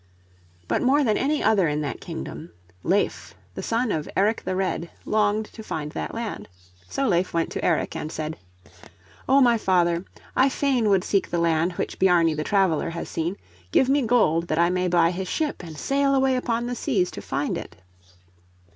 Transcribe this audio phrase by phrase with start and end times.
[0.67, 2.49] But more than any other in that kingdom,
[2.81, 6.47] Leif the son of Eric the Red, longed to find that land.
[6.89, 8.35] So Leif went to Eric and said:
[9.29, 10.03] "Oh my father,
[10.35, 13.37] I fain would seek the land which Bjarni the Traveler has seen.
[13.71, 17.11] Give me gold that I may buy his ship and sail away upon the seas
[17.11, 17.75] to find it."